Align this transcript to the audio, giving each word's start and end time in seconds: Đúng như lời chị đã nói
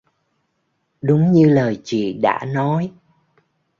Đúng 1.01 1.31
như 1.31 1.49
lời 1.49 1.81
chị 1.83 2.13
đã 2.13 2.41
nói 2.47 2.91